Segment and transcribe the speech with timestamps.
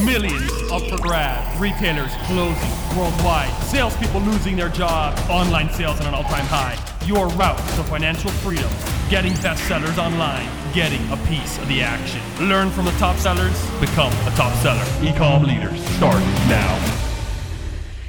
[0.00, 1.60] Millions up for grabs.
[1.60, 3.52] Retailers closing worldwide.
[3.64, 5.20] Salespeople losing their jobs.
[5.28, 6.78] Online sales at an all-time high.
[7.06, 8.70] Your route to financial freedom.
[9.10, 10.48] Getting bestsellers online.
[10.72, 12.22] Getting a piece of the action.
[12.48, 13.52] Learn from the top sellers.
[13.80, 14.82] Become a top seller.
[15.02, 15.78] Ecom leaders.
[15.96, 16.94] Start now.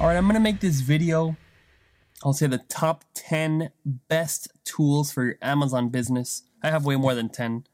[0.00, 1.36] All right, I'm gonna make this video.
[2.24, 6.44] I'll say the top 10 best tools for your Amazon business.
[6.62, 7.64] I have way more than 10.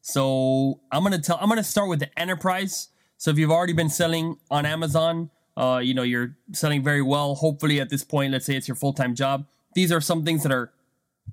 [0.00, 2.88] So I'm gonna tell I'm gonna start with the enterprise.
[3.18, 7.34] So if you've already been selling on Amazon, uh, you know, you're selling very well.
[7.34, 9.44] Hopefully at this point, let's say it's your full-time job.
[9.74, 10.72] These are some things that are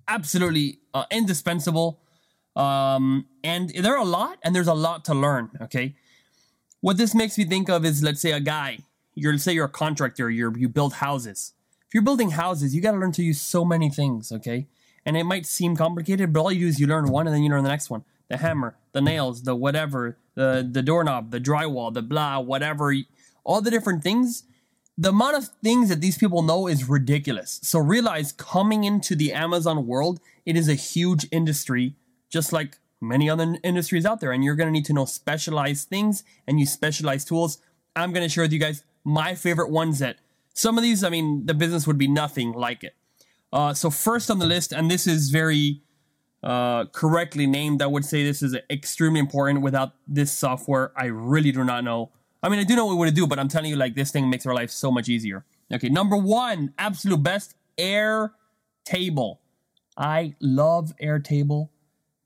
[0.08, 2.00] absolutely uh, indispensable.
[2.56, 5.52] Um, and there are a lot, and there's a lot to learn.
[5.62, 5.96] Okay.
[6.82, 8.80] What this makes me think of is, let's say, a guy.
[9.14, 10.30] You're say you're a contractor.
[10.30, 11.54] You're you build houses.
[11.88, 14.32] If you're building houses, you got to learn to use so many things.
[14.32, 14.68] Okay.
[15.06, 17.44] And it might seem complicated, but all you do is you learn one, and then
[17.44, 18.04] you learn the next one.
[18.28, 22.94] The hammer, the nails, the whatever, the the doorknob, the drywall, the blah, whatever,
[23.44, 24.44] all the different things.
[24.98, 27.60] The amount of things that these people know is ridiculous.
[27.64, 31.96] So realize coming into the Amazon world, it is a huge industry,
[32.30, 34.32] just like many other industries out there.
[34.32, 37.60] And you're going to need to know specialized things and use specialized tools.
[37.96, 40.18] I'm going to share with you guys my favorite ones that
[40.54, 42.96] some of these, I mean, the business would be nothing like it.
[43.52, 45.82] Uh, so first on the list, and this is very
[46.46, 49.62] uh, correctly named, I would say this is extremely important.
[49.62, 52.12] Without this software, I really do not know.
[52.44, 54.12] I mean, I do know what it would do, but I'm telling you, like this
[54.12, 55.44] thing makes our life so much easier.
[55.74, 59.40] Okay, number one, absolute best, Airtable.
[59.98, 61.70] I love Airtable.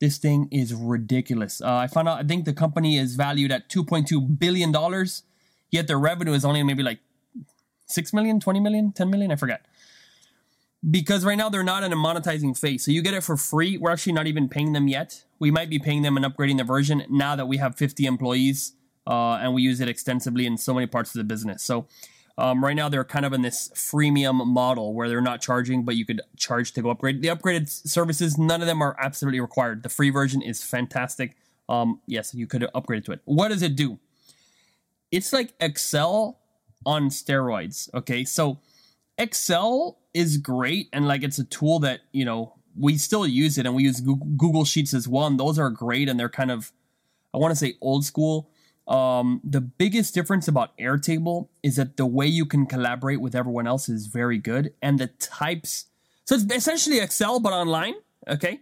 [0.02, 1.62] This thing is ridiculous.
[1.62, 2.20] Uh, I found out.
[2.20, 5.24] I think the company is valued at 2.2 billion dollars,
[5.72, 7.00] yet their revenue is only maybe like
[7.88, 9.32] 6 million, 20 million, 10 million.
[9.32, 9.66] I forget
[10.88, 12.86] because right now they're not in a monetizing phase.
[12.86, 13.78] So you get it for free.
[13.78, 15.26] We're actually not even paying them yet.
[15.40, 18.74] We might be paying them and upgrading the version now that we have 50 employees
[19.06, 21.64] uh, and we use it extensively in so many parts of the business.
[21.64, 21.88] So
[22.38, 25.96] um, right now they're kind of in this freemium model where they're not charging, but
[25.96, 27.22] you could charge to go upgrade.
[27.22, 29.84] The upgraded services, none of them are absolutely required.
[29.84, 31.36] The free version is fantastic.
[31.68, 33.20] Um, yes, you could upgrade to it.
[33.26, 34.00] What does it do?
[35.12, 36.40] It's like Excel
[36.86, 37.94] on steroids.
[37.94, 38.60] Okay, so
[39.20, 43.66] Excel is great and like it's a tool that, you know, we still use it
[43.66, 45.28] and we use Google Sheets as well.
[45.28, 46.72] And those are great and they're kind of,
[47.34, 48.50] I want to say old school.
[48.88, 53.68] Um, the biggest difference about Airtable is that the way you can collaborate with everyone
[53.68, 54.74] else is very good.
[54.82, 55.86] And the types,
[56.26, 57.96] so it's essentially Excel, but online.
[58.28, 58.62] Okay.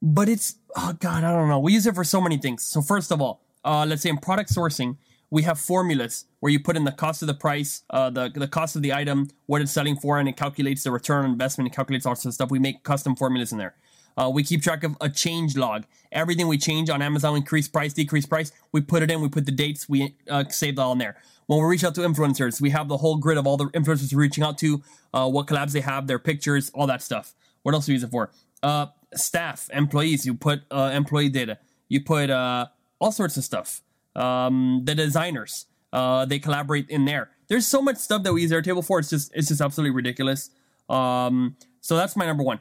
[0.00, 1.58] But it's, oh God, I don't know.
[1.58, 2.62] We use it for so many things.
[2.62, 4.96] So, first of all, uh, let's say in product sourcing,
[5.30, 8.48] we have formulas where you put in the cost of the price, uh, the the
[8.48, 11.68] cost of the item, what it's selling for, and it calculates the return on investment.
[11.68, 12.50] It calculates all sorts of stuff.
[12.50, 13.74] We make custom formulas in there.
[14.16, 15.84] Uh, we keep track of a change log.
[16.10, 19.20] Everything we change on Amazon, increase price, decrease price, we put it in.
[19.20, 19.88] We put the dates.
[19.88, 21.16] We uh, save it all in there.
[21.46, 24.12] When we reach out to influencers, we have the whole grid of all the influencers
[24.12, 24.82] we're reaching out to,
[25.14, 27.34] uh, what collabs they have, their pictures, all that stuff.
[27.62, 28.30] What else do we use it for?
[28.62, 30.26] Uh, staff, employees.
[30.26, 31.58] You put uh, employee data.
[31.88, 32.66] You put uh,
[32.98, 33.82] all sorts of stuff
[34.18, 35.66] um, the designers.
[35.92, 37.30] Uh, they collaborate in there.
[37.48, 38.98] There's so much stuff that we use Airtable for.
[38.98, 40.50] It's just it's just absolutely ridiculous.
[40.88, 42.60] Um, so that's my number one.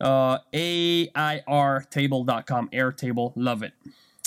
[0.00, 2.68] Uh, AIRtable.com.
[2.68, 3.32] Airtable.
[3.34, 3.72] Love it.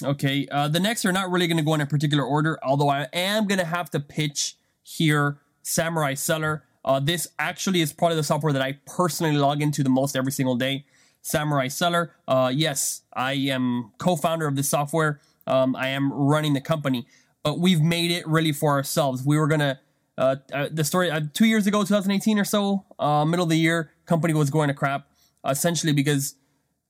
[0.03, 0.47] Okay.
[0.51, 3.07] Uh, the next are not really going to go in a particular order, although I
[3.13, 6.63] am going to have to pitch here Samurai Seller.
[6.83, 10.31] Uh, this actually is of the software that I personally log into the most every
[10.31, 10.85] single day.
[11.21, 12.13] Samurai Seller.
[12.27, 15.19] Uh, yes, I am co founder of this software.
[15.49, 17.07] Um, I am running the company,
[17.43, 19.25] but we've made it really for ourselves.
[19.25, 19.79] We were gonna
[20.19, 23.57] uh, uh, the story uh, two years ago, 2018 or so, uh, middle of the
[23.57, 25.07] year, company was going to crap,
[25.47, 26.35] essentially because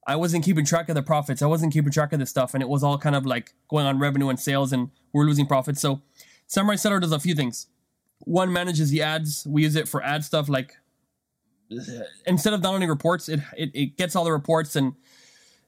[0.07, 1.43] I wasn't keeping track of the profits.
[1.43, 3.85] I wasn't keeping track of this stuff, and it was all kind of like going
[3.85, 5.79] on revenue and sales, and we're losing profits.
[5.79, 6.01] So,
[6.47, 7.67] Samurai Seller does a few things.
[8.21, 9.45] One manages the ads.
[9.47, 10.73] We use it for ad stuff, like
[12.25, 14.93] instead of downloading reports, it, it it gets all the reports and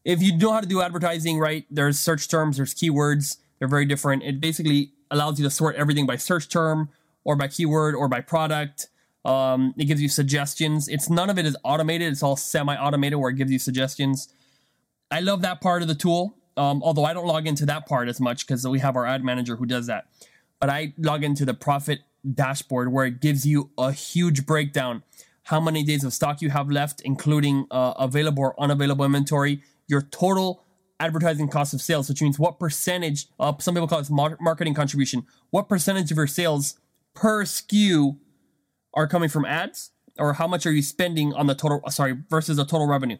[0.03, 3.85] if you know how to do advertising right, there's search terms, there's keywords, they're very
[3.85, 4.23] different.
[4.23, 6.89] It basically allows you to sort everything by search term
[7.23, 8.87] or by keyword or by product.
[9.23, 10.87] Um, it gives you suggestions.
[10.87, 12.11] It's none of it is automated.
[12.11, 14.33] It's all semi-automated where it gives you suggestions.
[15.11, 16.37] I love that part of the tool.
[16.57, 19.23] Um, although I don't log into that part as much because we have our ad
[19.23, 20.05] manager who does that.
[20.59, 21.99] But I log into the profit
[22.33, 25.03] dashboard where it gives you a huge breakdown
[25.43, 30.01] how many days of stock you have left, including uh, available or unavailable inventory, your
[30.01, 30.63] total
[30.99, 35.25] advertising cost of sales, which means what percentage, uh, some people call it marketing contribution,
[35.49, 36.79] what percentage of your sales
[37.13, 38.17] per SKU
[38.93, 42.57] are coming from ads, or how much are you spending on the total, sorry, versus
[42.57, 43.17] the total revenue.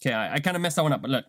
[0.00, 1.24] Okay, I, I kind of messed that one up, but look,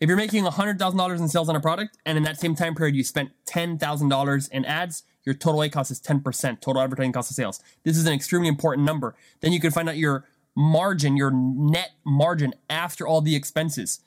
[0.00, 2.96] If you're making $100,000 in sales on a product and in that same time period
[2.96, 7.36] you spent $10,000 in ads, your total A cost is 10%, total advertising cost of
[7.36, 7.60] sales.
[7.84, 9.14] This is an extremely important number.
[9.40, 10.24] Then you can find out your
[10.56, 14.00] margin, your net margin after all the expenses.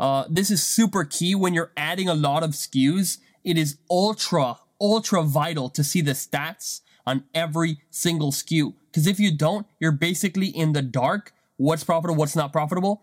[0.00, 3.18] Uh, this is super key when you're adding a lot of SKUs.
[3.44, 8.72] It is ultra, ultra vital to see the stats on every single SKU.
[8.86, 11.34] Because if you don't, you're basically in the dark.
[11.58, 13.02] What's profitable, what's not profitable.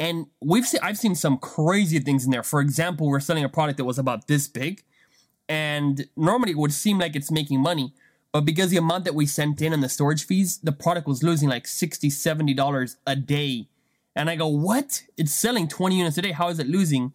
[0.00, 2.42] And we've seen, I've seen some crazy things in there.
[2.42, 4.82] For example, we're selling a product that was about this big,
[5.48, 7.92] and normally it would seem like it's making money,
[8.32, 11.22] but because the amount that we sent in and the storage fees, the product was
[11.22, 13.68] losing like 60 $70 a day.
[14.16, 15.04] And I go, what?
[15.16, 16.32] It's selling 20 units a day.
[16.32, 17.12] How is it losing?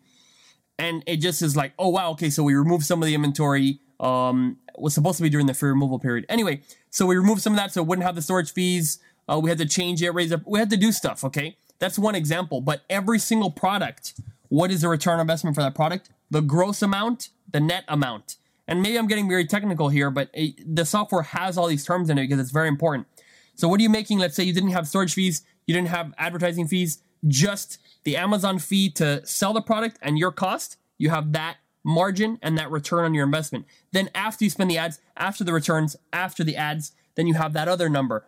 [0.78, 3.80] And it just is like, oh wow, okay, so we removed some of the inventory.
[4.00, 6.26] Um, was supposed to be during the free removal period.
[6.28, 9.00] Anyway, so we removed some of that so it wouldn't have the storage fees.
[9.30, 10.42] Uh, we had to change it, raise up.
[10.46, 11.24] We had to do stuff.
[11.24, 12.60] Okay, that's one example.
[12.60, 14.20] But every single product,
[14.50, 16.10] what is the return investment for that product?
[16.30, 18.36] The gross amount, the net amount
[18.68, 22.10] and maybe I'm getting very technical here, but it, the software has all these terms
[22.10, 23.08] in it because it's very important.
[23.56, 24.20] So what are you making?
[24.20, 28.60] Let's say you didn't have storage fees, you didn't have advertising fees, just the Amazon
[28.60, 30.78] fee to sell the product and your cost.
[30.98, 33.66] You have that margin and that return on your investment.
[33.92, 37.54] Then after you spend the ads, after the returns, after the ads, then you have
[37.54, 38.26] that other number.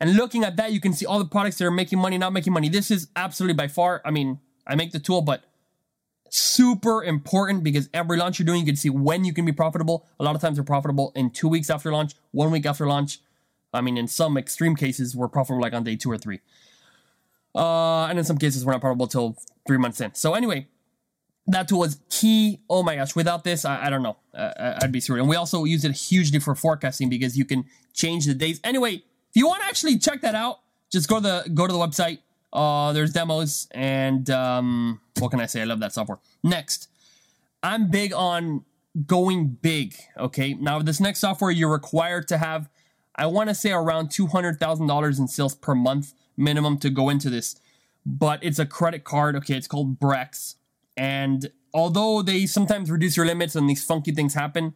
[0.00, 2.32] And looking at that, you can see all the products that are making money, not
[2.32, 2.68] making money.
[2.68, 5.44] This is absolutely by far, I mean, I make the tool, but
[6.28, 10.06] super important because every launch you're doing, you can see when you can be profitable.
[10.20, 13.20] A lot of times they're profitable in two weeks after launch, one week after launch.
[13.72, 16.40] I mean, in some extreme cases, we're profitable like on day two or three.
[17.56, 19.36] Uh, and in some cases, we're not profitable till
[19.66, 20.14] three months in.
[20.14, 20.68] So anyway,
[21.46, 22.60] that tool was key.
[22.68, 24.16] Oh my gosh, without this, I, I don't know.
[24.34, 25.20] Uh, I'd be screwed.
[25.20, 27.64] And we also use it hugely for forecasting because you can
[27.94, 28.60] change the days.
[28.62, 30.60] Anyway, if you want to actually check that out,
[30.92, 32.18] just go to the go to the website
[32.56, 35.60] uh, there's demos, and um, what can I say?
[35.60, 36.18] I love that software.
[36.42, 36.88] Next,
[37.62, 38.64] I'm big on
[39.06, 39.94] going big.
[40.16, 42.70] Okay, now this next software you're required to have,
[43.14, 46.90] I want to say around two hundred thousand dollars in sales per month minimum to
[46.90, 47.56] go into this,
[48.04, 49.36] but it's a credit card.
[49.36, 50.56] Okay, it's called Brex,
[50.96, 54.74] and although they sometimes reduce your limits and these funky things happen,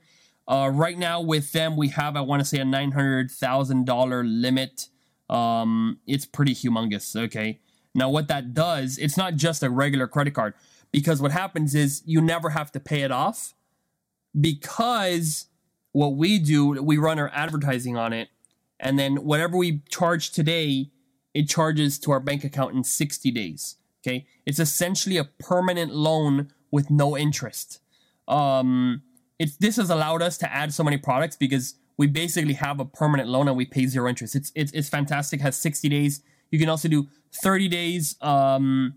[0.49, 3.87] uh, right now with them we have I want to say a nine hundred thousand
[3.87, 4.89] dollar limit.
[5.29, 7.15] Um, it's pretty humongous.
[7.15, 7.61] Okay,
[7.95, 10.55] now, what that does, it's not just a regular credit card
[10.93, 13.55] because what happens is you never have to pay it off
[14.39, 15.47] because
[15.93, 18.29] what we do, we run our advertising on it.
[18.79, 20.91] And then whatever we charge today,
[21.35, 23.77] it charges to our bank account in 60 days.
[24.03, 24.27] Okay.
[24.47, 27.81] It's essentially a permanent loan with no interest.
[28.29, 29.03] Um,
[29.39, 32.85] it's, this has allowed us to add so many products because we basically have a
[32.85, 34.35] permanent loan and we pay zero interest.
[34.35, 35.41] It's, it's, it's fantastic.
[35.41, 36.23] It has 60 days.
[36.51, 38.95] You can also do 30 days, um,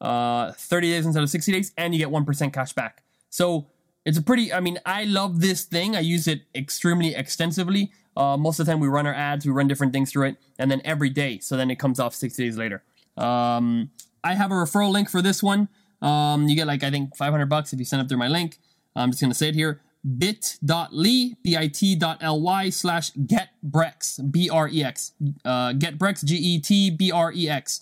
[0.00, 3.02] uh, 30 days instead of 60 days, and you get 1% cash back.
[3.30, 3.66] So
[4.04, 5.94] it's a pretty, I mean, I love this thing.
[5.94, 7.92] I use it extremely extensively.
[8.18, 10.36] Uh, most of the time, we run our ads, we run different things through it,
[10.58, 11.38] and then every day.
[11.38, 12.82] So then it comes off 60 days later.
[13.16, 13.90] Um,
[14.24, 15.68] I have a referral link for this one.
[16.02, 18.58] Um, you get like, I think, 500 bucks if you sign up through my link.
[18.94, 19.80] I'm just going to say it here
[20.16, 25.12] bit.ly, bit.ly slash getbrex, B-R-E-X.
[25.44, 27.80] Uh, getbrex, G-E-T-B-R-E-X.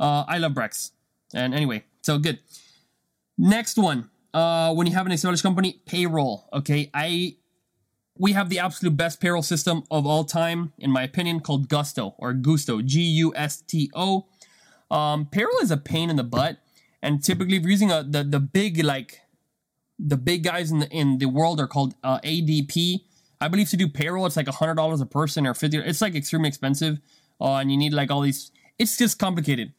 [0.00, 0.90] Uh, I love Brex.
[1.32, 2.40] And anyway, so good.
[3.38, 4.10] Next one.
[4.32, 6.48] Uh, when you have an established company, payroll.
[6.52, 7.36] Okay, I
[8.18, 12.14] we have the absolute best payroll system of all time, in my opinion, called Gusto
[12.18, 14.26] or Gusto, G-U-S-T-O.
[14.90, 16.58] Um, payroll is a pain in the butt,
[17.02, 19.20] and typically, if you're using a the the big like
[19.98, 23.00] the big guys in the in the world are called uh, ADP.
[23.40, 25.78] I believe to do payroll, it's like hundred dollars a person or fifty.
[25.78, 27.00] It's like extremely expensive,
[27.40, 28.52] uh, and you need like all these.
[28.78, 29.72] It's just complicated.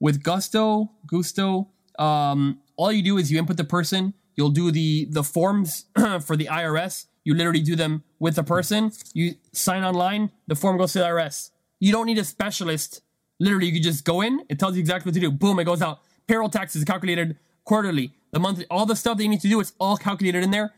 [0.00, 4.14] With Gusto, Gusto, um, all you do is you input the person.
[4.34, 5.86] You'll do the the forms
[6.24, 7.06] for the IRS.
[7.24, 8.92] You literally do them with the person.
[9.14, 10.30] You sign online.
[10.46, 11.50] The form goes to the IRS.
[11.80, 13.02] You don't need a specialist.
[13.38, 14.44] Literally, you can just go in.
[14.48, 15.30] It tells you exactly what to do.
[15.30, 16.00] Boom, it goes out.
[16.26, 19.60] Payroll tax is calculated quarterly the monthly, all the stuff that you need to do,
[19.60, 20.72] it's all calculated in there.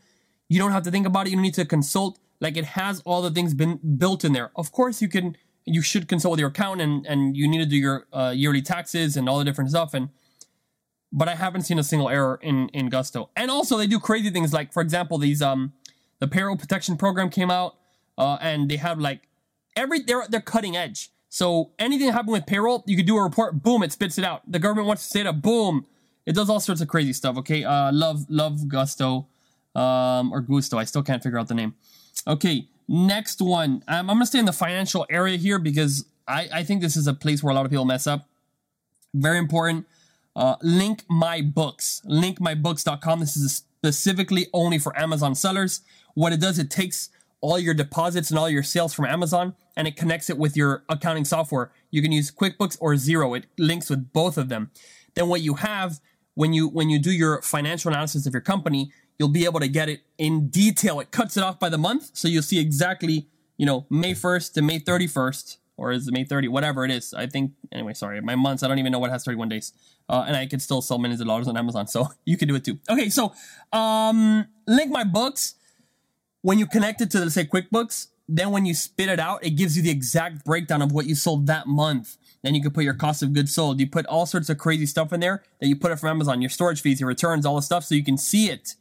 [0.49, 1.31] You don't have to think about it.
[1.31, 2.19] You don't need to consult.
[2.39, 4.51] Like it has all the things been built in there.
[4.55, 7.65] Of course, you can, you should consult with your accountant and, and you need to
[7.65, 9.93] do your uh, yearly taxes and all the different stuff.
[9.93, 10.09] And,
[11.11, 13.29] but I haven't seen a single error in, in Gusto.
[13.37, 15.71] And also they do crazy things like, for example, these, um,
[16.19, 17.75] the payroll protection program came out,
[18.17, 19.27] uh, and they have like
[19.75, 21.09] every, they're, they're cutting edge.
[21.29, 24.23] So anything that happened with payroll, you could do a report, boom, it spits it
[24.23, 24.41] out.
[24.49, 25.85] The government wants to say that, boom,
[26.25, 27.37] it does all sorts of crazy stuff.
[27.37, 29.27] Okay, uh, love love Gusto,
[29.75, 30.77] um, or Gusto.
[30.77, 31.75] I still can't figure out the name.
[32.25, 33.83] Okay, next one.
[33.87, 37.05] Um, I'm gonna stay in the financial area here because I I think this is
[37.07, 38.27] a place where a lot of people mess up.
[39.13, 39.85] Very important.
[40.35, 43.19] uh, Link My Books, linkmybooks.com.
[43.19, 45.81] This is specifically only for Amazon sellers.
[46.15, 47.09] What it does, it takes
[47.41, 50.83] all your deposits and all your sales from Amazon and it connects it with your
[50.89, 51.71] accounting software.
[51.91, 53.37] You can use QuickBooks or Xero.
[53.37, 54.71] It links with both of them.
[55.13, 55.99] Then what you have
[56.33, 59.67] when you when you do your financial analysis of your company, you'll be able to
[59.67, 60.99] get it in detail.
[60.99, 64.53] It cuts it off by the month, so you'll see exactly, you know, May 1st
[64.53, 67.13] to May 31st or is it May 30, whatever it is.
[67.13, 69.73] I think, anyway, sorry, my months, I don't even know what has 31 days.
[70.07, 72.55] Uh, and I can still sell millions of dollars on Amazon, so you can do
[72.55, 72.79] it too.
[72.89, 73.33] Okay, so
[73.73, 75.55] um, link my books.
[76.45, 79.75] When you connect it to, say, QuickBooks, then when you spit it out, it gives
[79.75, 82.17] you the exact breakdown of what you sold that month.
[82.43, 83.79] Then you can put your cost of goods sold.
[83.79, 86.43] You put all sorts of crazy stuff in there that you put it from Amazon,
[86.43, 88.75] your storage fees, your returns, all the stuff, so you can see it.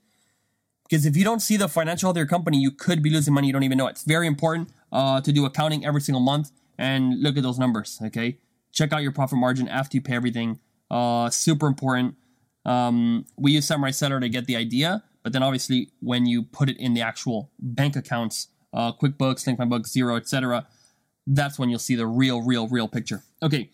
[0.83, 3.33] Because if you don't see the financial health of your company, you could be losing
[3.33, 3.47] money.
[3.47, 3.92] You don't even know it.
[3.92, 7.99] It's very important uh, to do accounting every single month and look at those numbers.
[8.04, 8.37] Okay,
[8.73, 10.61] check out your profit margin after you pay everything.
[10.90, 12.16] Uh, super important.
[12.66, 16.71] Um, we use Samurai Seller to get the idea, but then obviously when you put
[16.71, 20.69] it in the actual bank accounts, uh, QuickBooks, Link My Books, Xero, etc.,
[21.26, 23.25] that's when you'll see the real, real, real picture.
[23.43, 23.71] Okay.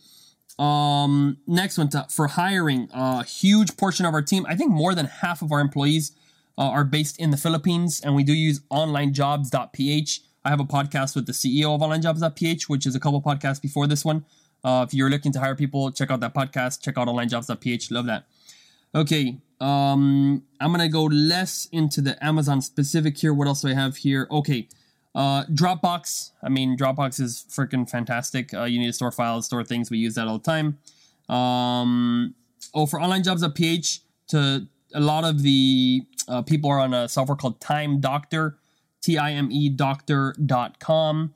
[0.59, 4.71] Um, next one to, for hiring, a uh, huge portion of our team, I think
[4.71, 6.13] more than half of our employees
[6.57, 10.21] uh, are based in the Philippines, and we do use onlinejobs.ph.
[10.45, 13.87] I have a podcast with the CEO of OnlineJobs.ph, which is a couple podcasts before
[13.87, 14.25] this one.
[14.65, 16.83] Uh, if you're looking to hire people, check out that podcast.
[16.83, 17.91] Check out OnlineJobs.ph.
[17.91, 18.25] Love that.
[18.95, 23.33] Okay, um, I'm gonna go less into the Amazon specific here.
[23.33, 24.27] What else do I have here?
[24.31, 24.69] Okay,
[25.15, 26.33] uh, Dropbox.
[26.43, 28.53] I mean, Dropbox is freaking fantastic.
[28.53, 29.91] Uh, you need to store files, store things.
[29.91, 30.79] We use that all the time.
[31.35, 32.35] Um,
[32.75, 36.93] oh, for online jobs at PH, to a lot of the uh, people are on
[36.93, 38.57] a software called Time Doctor.
[39.03, 41.35] T-I-M-E doctor.com.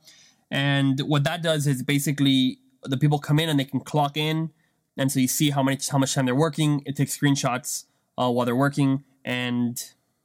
[0.51, 4.51] And what that does is basically the people come in and they can clock in.
[4.97, 6.81] And so you see how much how much time they're working.
[6.85, 7.85] It takes screenshots
[8.17, 9.81] uh, while they're working, and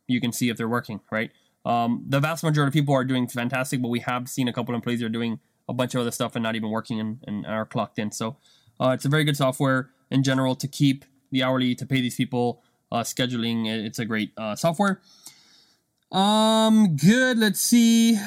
[0.06, 1.30] you can see if they're working, right?
[1.64, 4.74] Um, the vast majority of people are doing fantastic, but we have seen a couple
[4.74, 7.46] of employees are doing a bunch of other stuff and not even working and, and
[7.46, 8.10] are clocked in.
[8.10, 8.36] So
[8.80, 12.16] uh, it's a very good software in general to keep the hourly to pay these
[12.16, 12.62] people.
[12.90, 15.00] Uh, scheduling, it's a great uh, software.
[16.10, 17.38] Um, good.
[17.38, 18.18] Let's see.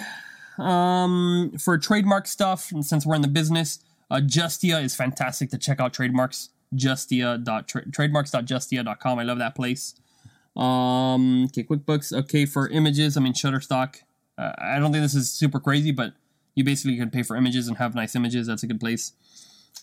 [0.57, 3.79] Um, for trademark stuff, and since we're in the business,
[4.09, 6.49] uh, Justia is fantastic to check out trademarks.
[6.75, 9.19] Justia dot tra- trademarks.justia.com.
[9.19, 9.95] I love that place.
[10.55, 12.13] Um, okay, QuickBooks.
[12.21, 13.97] Okay, for images, I mean Shutterstock.
[14.37, 16.13] Uh, I don't think this is super crazy, but
[16.55, 18.47] you basically can pay for images and have nice images.
[18.47, 19.13] That's a good place.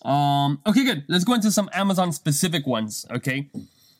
[0.02, 1.04] Um, okay, good.
[1.08, 3.06] Let's go into some Amazon specific ones.
[3.10, 3.48] Okay.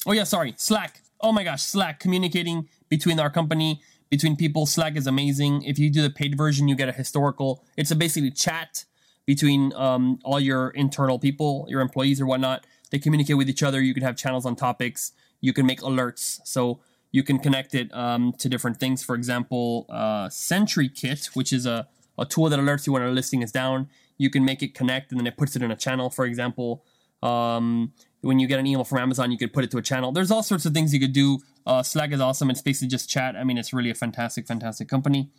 [0.07, 0.55] Oh yeah, sorry.
[0.57, 1.03] Slack.
[1.21, 4.67] Oh my gosh, Slack communicating between our company, between people.
[4.67, 5.63] Slack is amazing.
[5.63, 7.65] If you do the paid version, you get a historical.
[7.77, 8.85] It's a basically chat
[9.31, 12.67] between um, all your internal people, your employees or whatnot.
[12.91, 13.81] They communicate with each other.
[13.81, 15.13] You can have channels on topics.
[15.41, 16.41] You can make alerts.
[16.45, 16.81] So
[17.13, 19.05] you can connect it um, to different things.
[19.05, 21.87] For example, uh, SentryKit, which is a,
[22.19, 23.89] a tool that alerts you when a listing is down.
[24.19, 26.85] You can make it connect and then it puts it in a channel, for example.
[27.23, 30.11] Um, when you get an email from Amazon, you could put it to a channel.
[30.11, 31.39] There's all sorts of things you could do.
[31.65, 32.51] Uh, Slack is awesome.
[32.51, 33.37] It's basically just chat.
[33.37, 35.31] I mean, it's really a fantastic, fantastic company.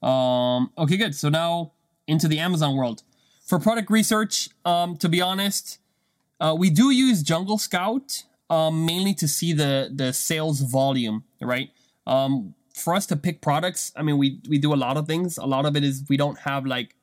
[0.00, 1.16] Um, okay, good.
[1.16, 1.72] So now
[2.06, 3.02] into the Amazon world.
[3.44, 5.78] For product research, um, to be honest,
[6.40, 11.70] uh, we do use Jungle Scout um, mainly to see the the sales volume, right?
[12.06, 15.38] Um, for us to pick products, I mean, we we do a lot of things.
[15.38, 16.94] A lot of it is we don't have like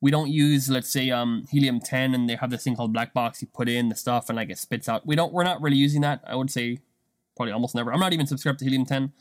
[0.00, 3.14] we don't use let's say um, helium 10 and they have this thing called black
[3.14, 3.40] box.
[3.40, 5.06] You put in the stuff and like it spits out.
[5.06, 6.78] We don't we're not really using that i would say
[7.36, 7.92] probably almost never.
[7.92, 9.12] I'm not even subscribed to helium 10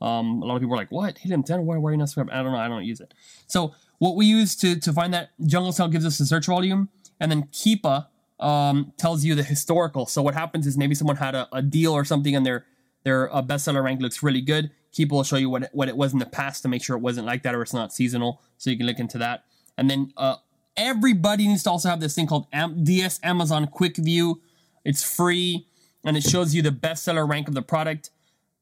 [0.00, 1.18] um, a lot of people are like what?
[1.18, 2.30] Helium 10 why, why are you not subscribed?
[2.30, 2.58] I don't know.
[2.58, 3.12] I don't use it.
[3.46, 6.88] So what we use to to find that jungle scout gives us the search volume
[7.20, 8.08] and then keepa
[8.40, 11.92] um, tells you the historical so what happens is maybe someone had a, a deal
[11.92, 12.66] or something and their
[13.04, 15.96] their uh, bestseller rank looks really good keepa will show you what it, what it
[15.96, 18.42] was in the past to make sure it wasn't like that or it's not seasonal
[18.58, 19.44] so you can look into that
[19.80, 20.36] and then uh,
[20.76, 24.40] everybody needs to also have this thing called Am- DS Amazon Quick View.
[24.84, 25.66] It's free
[26.04, 28.10] and it shows you the bestseller rank of the product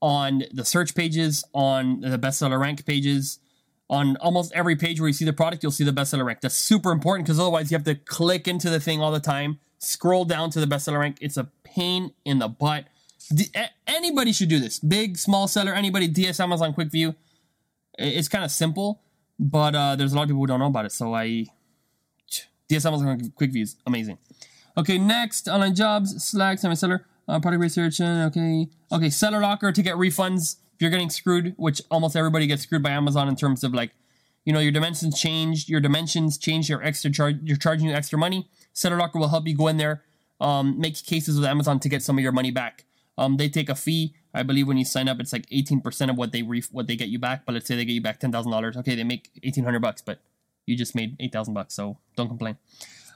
[0.01, 3.39] on the search pages, on the bestseller rank pages.
[3.91, 6.41] On almost every page where you see the product, you'll see the bestseller rank.
[6.43, 9.61] That's super important because otherwise you have to click into the thing all the time,
[9.79, 11.17] scroll down to the bestseller rank.
[11.23, 12.85] It's a pain in the butt.
[13.35, 13.51] D-
[13.87, 14.79] anybody should do this.
[14.79, 17.15] Big, small seller, anybody, DS Amazon Quick View.
[17.99, 19.01] It's kind of simple
[19.39, 20.93] but uh, there's a lot of people who don't know about it.
[20.93, 21.47] So I,
[22.69, 24.19] DS Amazon quick views, amazing.
[24.77, 28.01] Okay, next online jobs, Slack, Samurai Seller, uh, product research.
[28.01, 32.47] Uh, okay, okay, seller locker to get refunds if you're getting screwed, which almost everybody
[32.47, 33.91] gets screwed by Amazon in terms of like,
[34.45, 38.19] you know, your dimensions changed, your dimensions change, your extra charge, you're charging you extra
[38.19, 38.49] money.
[38.85, 40.05] Locker will help you go in there
[40.41, 42.85] um, make cases with Amazon to get some of your money back.
[43.17, 44.15] Um, they take a fee.
[44.33, 47.09] I believe when you sign up, it's like 18% of what they what they get
[47.09, 47.45] you back.
[47.45, 48.77] But let's say they get you back $10,000.
[48.77, 50.21] Okay, they make 1800 bucks, but
[50.67, 51.75] you just made 8,000 bucks.
[51.75, 52.57] So don't complain.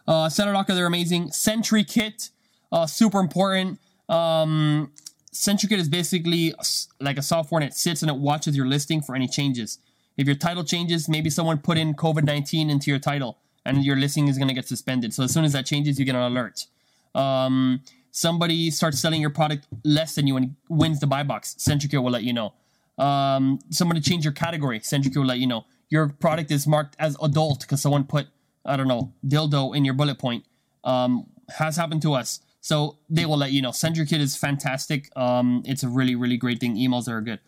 [0.07, 1.29] Uh, Seller.com, they're amazing.
[1.29, 2.31] SentryKit,
[2.73, 3.79] uh, super important.
[4.09, 4.91] Um,
[5.33, 6.55] SentryKit is basically
[7.01, 9.79] like a software and it sits and it watches your listing for any changes.
[10.17, 13.97] If your title changes, maybe someone put in COVID 19 into your title and your
[13.97, 15.15] listing is going to get suspended.
[15.15, 16.67] So as soon as that changes, you get an alert.
[17.15, 22.03] Um, somebody starts selling your product less than you and wins the buy box, SentryKit
[22.03, 22.53] will let you know.
[22.99, 25.65] Um, somebody change your category, SentryKit will let you know.
[25.89, 28.27] Your product is marked as adult because someone put,
[28.65, 30.45] I don't know, dildo in your bullet point.
[30.85, 31.27] Um,
[31.59, 32.41] has happened to us.
[32.63, 33.71] So they will let you know.
[33.71, 35.11] SentryKit is fantastic.
[35.17, 36.77] Um, it's a really, really great thing.
[36.77, 37.41] Emails are good.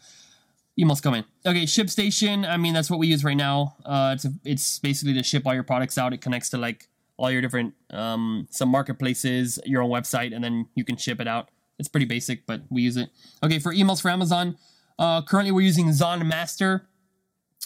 [0.78, 1.24] Emails come in.
[1.46, 2.46] Okay, ShipStation.
[2.46, 3.76] I mean, that's what we use right now.
[3.84, 6.12] Uh, it's a, it's basically to ship all your products out.
[6.12, 10.66] It connects to like all your different um, some marketplaces, your own website, and then
[10.74, 11.48] you can ship it out.
[11.78, 13.10] It's pretty basic, but we use it.
[13.40, 14.58] Okay, for emails for Amazon,
[14.98, 16.88] uh, currently we're using Zon Master.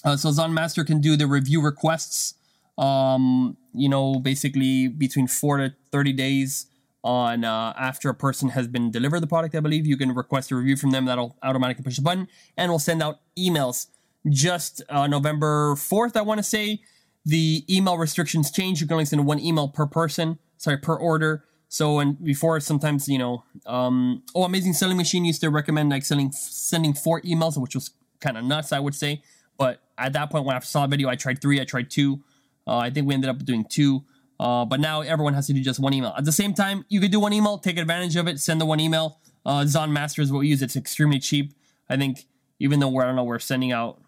[0.04, 2.34] Uh, so Zon Master can do the review requests.
[2.76, 6.66] Um, you know, basically between four to thirty days
[7.08, 9.54] on uh, after a person has been delivered the product.
[9.54, 11.06] I believe you can request a review from them.
[11.06, 13.86] That'll automatically push a button, and we'll send out emails.
[14.28, 16.82] Just uh, November fourth, I want to say
[17.24, 18.82] the email restrictions change.
[18.82, 21.44] You can only send one email per person, sorry, per order.
[21.68, 26.04] So and before sometimes you know, um, oh, Amazing Selling Machine used to recommend like
[26.04, 29.22] selling sending four emails, which was kind of nuts, I would say.
[29.56, 32.20] But at that point, when I saw the video, I tried three, I tried two.
[32.66, 34.04] Uh, I think we ended up doing two.
[34.40, 36.14] Uh, but now everyone has to do just one email.
[36.16, 38.66] At the same time, you could do one email, take advantage of it, send the
[38.66, 39.18] one email.
[39.44, 40.62] Uh, Zon Master is what we use.
[40.62, 41.54] It's extremely cheap.
[41.88, 42.26] I think
[42.60, 44.00] even though we're, I don't know, we're sending out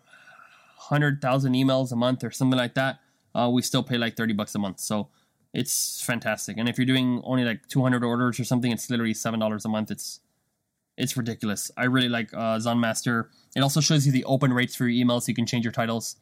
[0.89, 3.01] 100,000 emails a month or something like that
[3.35, 4.81] uh, we still pay like 30 bucks a month.
[4.81, 5.09] So
[5.53, 6.59] it's fantastic.
[6.59, 9.91] And if you're doing only like 200 orders or something, it's literally $7 a month.
[9.91, 10.21] It's
[10.97, 11.71] it's ridiculous.
[11.79, 13.31] I really like uh, Zon Master.
[13.57, 15.23] It also shows you the open rates for your emails.
[15.23, 16.17] So you can change your titles,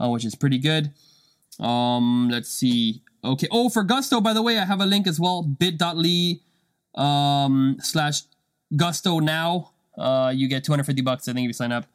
[0.00, 0.92] uh, which is pretty good.
[1.58, 3.02] Um, let's see.
[3.24, 3.48] Okay.
[3.50, 5.42] Oh, for Gusto, by the way, I have a link as well.
[5.42, 6.40] bit.ly
[6.94, 8.22] um, slash
[8.74, 9.70] Gusto now.
[9.96, 11.86] Uh, you get 250 bucks, I think, if you sign up.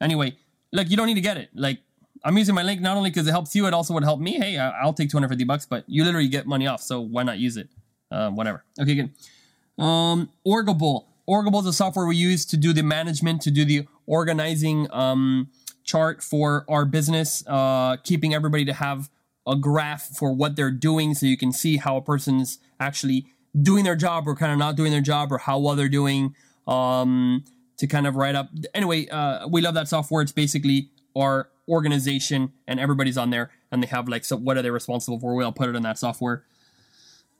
[0.00, 0.36] Anyway,
[0.72, 1.50] like, you don't need to get it.
[1.54, 1.80] Like,
[2.24, 4.32] I'm using my link not only because it helps you, it also would help me.
[4.32, 7.56] Hey, I'll take 250 bucks, but you literally get money off, so why not use
[7.56, 7.68] it?
[8.10, 8.64] Uh, whatever.
[8.80, 9.82] Okay, good.
[9.82, 11.06] Um, Orgable.
[11.28, 15.50] Orgable is a software we use to do the management, to do the organizing um,
[15.84, 19.10] chart for our business, uh, keeping everybody to have
[19.46, 23.26] a graph for what they're doing so you can see how a person's actually
[23.60, 26.34] doing their job or kind of not doing their job or how well they're doing
[26.66, 27.44] um,
[27.78, 28.50] to kind of write up.
[28.74, 30.22] Anyway, uh, we love that software.
[30.22, 34.62] It's basically our organization and everybody's on there and they have like so what are
[34.62, 35.34] they responsible for?
[35.34, 36.44] We'll put it in that software.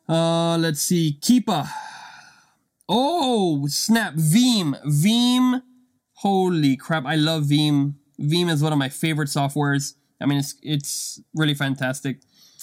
[0.09, 1.69] Uh let's see keepa.
[2.89, 4.75] Oh snap Veem.
[4.85, 5.63] Veem?
[6.15, 7.95] Holy crap i love Veem.
[8.19, 12.21] Veem is one of my favorite softwares i mean it's it's really fantastic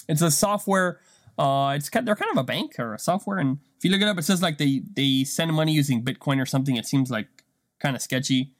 [0.08, 1.00] it's a software
[1.38, 4.08] uh it's they're kind of a bank or a software and if you look it
[4.08, 7.28] up it says like they they send money using bitcoin or something it seems like
[7.80, 8.52] kind of sketchy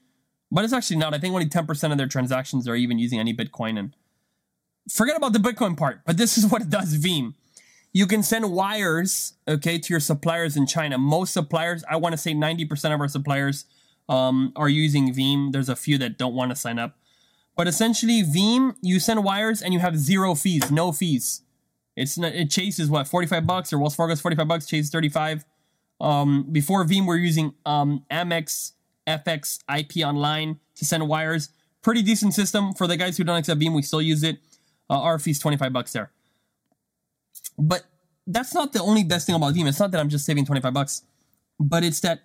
[0.54, 1.12] but it's actually not.
[1.12, 3.76] I think only 10% of their transactions are even using any Bitcoin.
[3.76, 3.96] And
[4.88, 7.34] forget about the Bitcoin part, but this is what it does Veem.
[7.92, 10.96] You can send wires, okay, to your suppliers in China.
[10.96, 13.66] Most suppliers, I want to say 90% of our suppliers
[14.08, 15.50] um, are using Veem.
[15.52, 16.98] There's a few that don't want to sign up.
[17.56, 21.42] But essentially, Veem, you send wires and you have zero fees, no fees.
[21.96, 25.44] It's not, it chases what 45 bucks or Wells Fargo's 45 bucks, Chase 35.
[26.00, 28.72] Um, before Veem, we're using um, Amex
[29.06, 31.50] FX IP online to send wires.
[31.82, 33.74] Pretty decent system for the guys who don't accept Veem.
[33.74, 34.38] We still use it.
[34.88, 36.10] Uh, our fee's 25 bucks there.
[37.58, 37.84] But
[38.26, 39.68] that's not the only best thing about Veem.
[39.68, 41.02] It's not that I'm just saving 25 bucks,
[41.60, 42.20] but it's that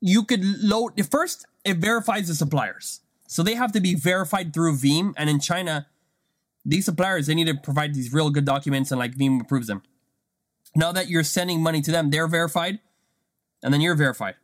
[0.00, 1.46] you could load first.
[1.64, 3.00] It verifies the suppliers,
[3.32, 5.14] so they have to be verified through Veem.
[5.16, 5.86] And in China,
[6.64, 9.82] these suppliers they need to provide these real good documents, and like Veem approves them.
[10.74, 12.80] Now that you're sending money to them, they're verified,
[13.62, 14.36] and then you're verified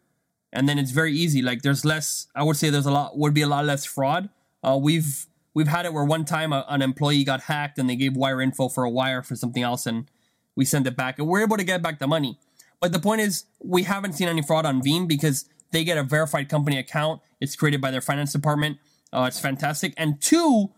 [0.52, 1.42] and then it's very easy.
[1.42, 2.28] Like there's less.
[2.34, 4.28] I would say there's a lot would be a lot less fraud.
[4.62, 7.96] Uh, we've we've had it where one time a, an employee got hacked and they
[7.96, 10.10] gave wire info for a wire for something else, and
[10.56, 12.38] we sent it back, and we're able to get back the money.
[12.80, 16.02] But the point is, we haven't seen any fraud on Veem because they get a
[16.02, 17.20] verified company account.
[17.40, 18.78] It's created by their finance department.
[19.12, 19.94] Uh, it's fantastic.
[19.96, 20.70] And two,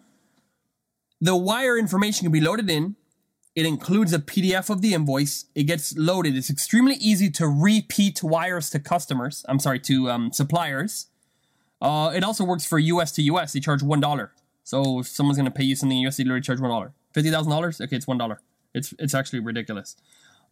[1.21, 2.97] the wire information can be loaded in
[3.57, 5.47] it includes a PDF of the invoice.
[5.55, 6.37] It gets loaded.
[6.37, 9.45] It's extremely easy to repeat wires to customers.
[9.49, 11.07] I'm sorry, to um, suppliers.
[11.81, 13.53] Uh, it also works for US to US.
[13.53, 14.33] They charge one dollar.
[14.63, 16.93] So if someone's gonna pay you something in US, they literally charge one dollar.
[17.13, 17.81] Fifty thousand dollars?
[17.81, 18.41] Okay, it's one dollar.
[18.73, 19.97] It's it's actually ridiculous.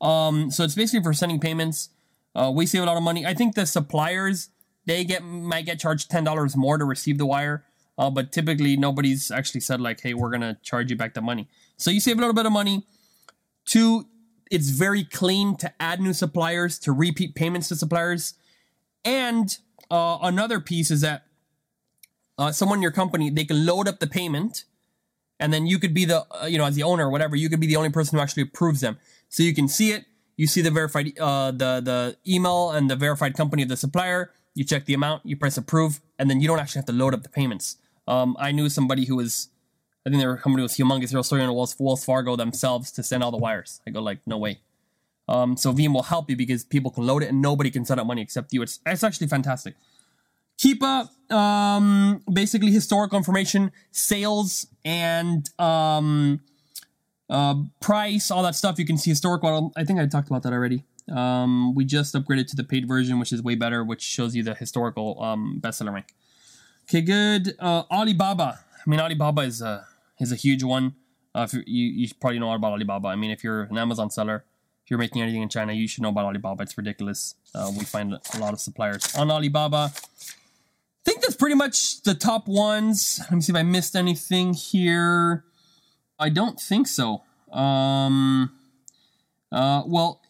[0.00, 1.90] Um, so it's basically for sending payments.
[2.38, 3.26] Uh, we save a lot of money.
[3.26, 4.50] I think the suppliers
[4.86, 7.64] they get might get charged ten dollars more to receive the wire,
[7.98, 11.48] uh, but typically nobody's actually said like, "Hey, we're gonna charge you back the money."
[11.76, 12.86] So you save a little bit of money.
[13.66, 14.06] Two,
[14.52, 18.34] it's very clean to add new suppliers to repeat payments to suppliers,
[19.04, 19.58] and
[19.90, 21.24] uh, another piece is that
[22.38, 24.62] uh, someone in your company they can load up the payment,
[25.40, 27.48] and then you could be the uh, you know as the owner or whatever you
[27.50, 28.96] could be the only person who actually approves them,
[29.28, 30.04] so you can see it.
[30.38, 34.32] You see the verified uh, the the email and the verified company of the supplier.
[34.54, 37.12] You check the amount, you press approve, and then you don't actually have to load
[37.12, 37.76] up the payments.
[38.06, 39.48] Um, I knew somebody who was,
[40.06, 41.10] I think their company was humongous.
[41.10, 43.80] They were starting Wells, Wells Fargo themselves to send all the wires.
[43.86, 44.60] I go like, no way.
[45.28, 48.00] Um, so Veem will help you because people can load it and nobody can send
[48.00, 48.62] out money except you.
[48.62, 49.74] It's it's actually fantastic.
[50.58, 56.40] Keepa, um, basically historical information, sales and um,
[57.30, 58.78] uh, price, all that stuff.
[58.78, 59.72] You can see historical.
[59.76, 60.84] I think I talked about that already.
[61.10, 64.42] Um, we just upgraded to the paid version, which is way better, which shows you
[64.42, 66.14] the historical um, bestseller rank.
[66.88, 67.54] Okay, good.
[67.58, 68.60] Uh, Alibaba.
[68.74, 69.86] I mean, Alibaba is a
[70.18, 70.94] is a huge one.
[71.34, 73.08] Uh, if you you probably know all about Alibaba.
[73.08, 74.44] I mean, if you're an Amazon seller,
[74.84, 76.62] if you're making anything in China, you should know about Alibaba.
[76.62, 77.34] It's ridiculous.
[77.54, 79.92] Uh, we find a lot of suppliers on Alibaba.
[79.94, 83.20] I think that's pretty much the top ones.
[83.20, 85.44] Let me see if I missed anything here.
[86.18, 87.22] I don't think so.
[87.52, 88.50] Um,
[89.52, 90.20] uh, well,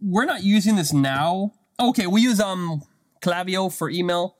[0.00, 1.52] we're not using this now.
[1.80, 2.82] Okay, we use um
[3.20, 4.36] Klaviyo for email.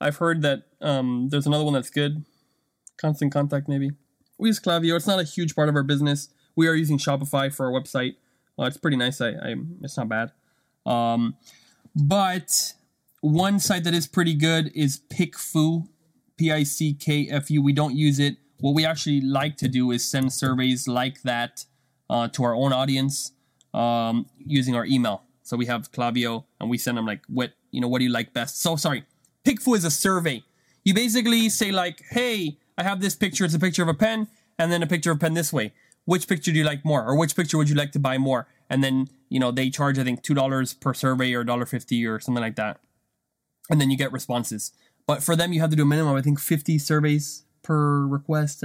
[0.00, 2.24] I've heard that um there's another one that's good.
[3.00, 3.92] Constant Contact, maybe.
[4.38, 4.96] We use Klaviyo.
[4.96, 6.28] It's not a huge part of our business.
[6.54, 8.16] We are using Shopify for our website.
[8.58, 9.20] Uh, it's pretty nice.
[9.20, 10.32] I, I it's not bad.
[10.84, 11.36] Um,
[11.96, 12.74] but
[13.20, 15.88] one site that is pretty good is PickFu,
[16.36, 17.62] P I C K F U.
[17.62, 18.36] We don't use it.
[18.62, 21.64] What we actually like to do is send surveys like that
[22.08, 23.32] uh, to our own audience
[23.74, 25.24] um, using our email.
[25.42, 28.12] So we have Klaviyo and we send them like what you know what do you
[28.12, 28.62] like best.
[28.62, 29.04] So sorry,
[29.44, 30.44] PickFu is a survey.
[30.84, 33.44] You basically say like, hey, I have this picture.
[33.44, 34.28] It's a picture of a pen,
[34.60, 35.72] and then a picture of a pen this way.
[36.04, 38.46] Which picture do you like more, or which picture would you like to buy more?
[38.70, 42.06] And then you know they charge I think two dollars per survey or dollar fifty
[42.06, 42.78] or something like that,
[43.68, 44.70] and then you get responses.
[45.04, 48.64] But for them, you have to do a minimum I think fifty surveys per request.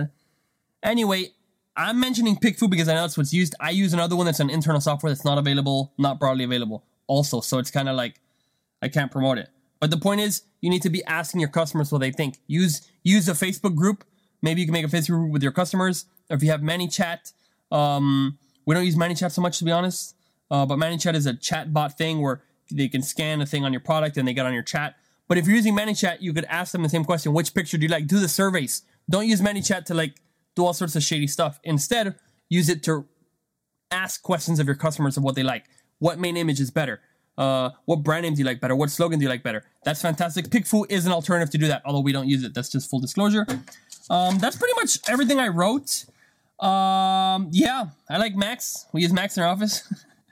[0.83, 1.31] Anyway,
[1.75, 3.55] I'm mentioning PickFu because I know that's what's used.
[3.60, 7.41] I use another one that's an internal software that's not available, not broadly available, also.
[7.41, 8.19] So it's kind of like
[8.81, 9.49] I can't promote it.
[9.79, 12.39] But the point is, you need to be asking your customers what they think.
[12.47, 14.03] Use use a Facebook group.
[14.41, 16.05] Maybe you can make a Facebook group with your customers.
[16.29, 17.31] Or if you have ManyChat,
[17.71, 20.15] um, we don't use ManyChat so much to be honest.
[20.49, 23.71] Uh, but ManyChat is a chat bot thing where they can scan a thing on
[23.71, 24.95] your product and they get on your chat.
[25.28, 27.84] But if you're using ManyChat, you could ask them the same question: Which picture do
[27.86, 28.08] you like?
[28.08, 28.84] Do the surveys.
[29.10, 30.16] Don't use ManyChat to like
[30.56, 31.60] do all sorts of shady stuff.
[31.63, 32.16] Instead,
[32.50, 33.06] use it to
[33.92, 35.66] ask questions of your customers of what they like.
[36.00, 37.02] What main image is better?
[37.38, 38.76] Uh, what brand name do you like better?
[38.76, 39.63] What slogan do you like better?
[39.84, 40.48] That's fantastic.
[40.48, 42.54] PickFu is an alternative to do that, although we don't use it.
[42.54, 43.46] That's just full disclosure.
[44.10, 46.06] Um, that's pretty much everything I wrote.
[46.60, 48.88] Um, yeah, I like Max.
[48.92, 49.84] We use Max in our office.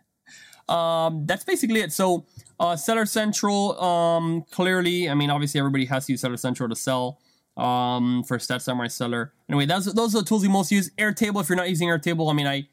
[0.70, 1.94] um, that's basically it.
[1.94, 2.26] So,
[2.60, 6.76] uh, Seller Central, um, clearly, I mean, obviously everybody has to use Seller Central to
[6.76, 7.20] sell
[7.58, 9.34] um, for Stat Samurai Seller.
[9.50, 10.90] Anyway, that's those are the tools you most use.
[10.98, 12.68] Airtable, if you're not using Airtable, I mean, I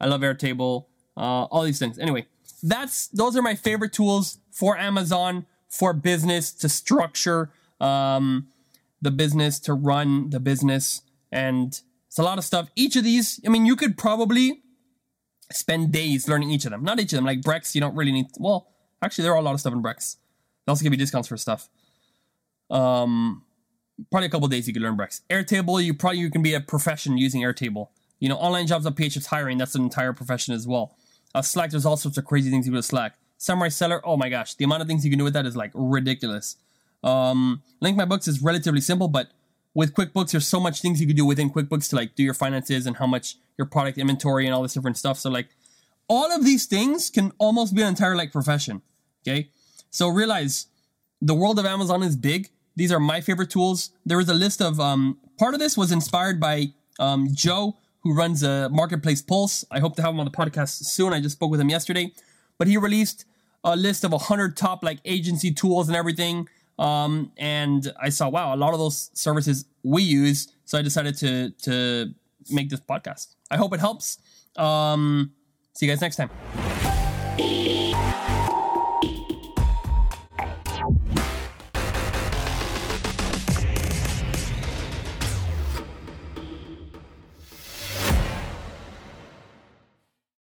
[0.00, 0.86] I love Airtable.
[1.16, 1.98] Uh, all these things.
[1.98, 2.26] Anyway,
[2.62, 8.48] that's those are my favorite tools for Amazon for business to structure um,
[9.00, 12.70] the business to run the business, and it's a lot of stuff.
[12.76, 14.62] Each of these, I mean, you could probably
[15.50, 16.82] spend days learning each of them.
[16.82, 17.26] Not each of them.
[17.26, 18.26] Like Brex, you don't really need.
[18.38, 18.71] Well,
[19.02, 20.16] actually, there are a lot of stuff in Brex.
[20.64, 21.68] They also give you discounts for stuff.
[22.70, 23.44] Um,
[24.10, 25.20] probably a couple days you can learn Brex.
[25.28, 27.88] Airtable, you probably you can be a profession using Airtable.
[28.20, 29.58] You know, online jobs on PH is hiring.
[29.58, 30.96] That's an entire profession as well.
[31.34, 33.16] Uh, Slack, there's all sorts of crazy things you can do with Slack.
[33.38, 35.56] Samurai Seller, oh my gosh, the amount of things you can do with that is
[35.56, 36.56] like ridiculous.
[37.02, 39.28] Um, Link My Books is relatively simple, but
[39.74, 42.34] with QuickBooks, there's so much things you can do within QuickBooks to like do your
[42.34, 45.18] finances and how much your product inventory and all this different stuff.
[45.18, 45.48] So like
[46.08, 48.82] all of these things can almost be an entire like profession.
[49.26, 49.50] Okay.
[49.90, 50.66] So realize
[51.20, 53.90] the world of Amazon is big these are my favorite tools.
[54.06, 58.14] There was a list of um, part of this was inspired by um, Joe, who
[58.14, 59.64] runs a marketplace Pulse.
[59.70, 61.12] I hope to have him on the podcast soon.
[61.12, 62.12] I just spoke with him yesterday,
[62.58, 63.24] but he released
[63.64, 66.48] a list of 100 top like agency tools and everything.
[66.78, 70.48] Um, and I saw, wow, a lot of those services we use.
[70.64, 72.14] So I decided to to
[72.50, 73.34] make this podcast.
[73.50, 74.18] I hope it helps.
[74.56, 75.32] Um,
[75.74, 76.30] see you guys next time.